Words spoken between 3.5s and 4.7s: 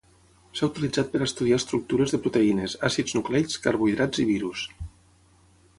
carbohidrats i virus.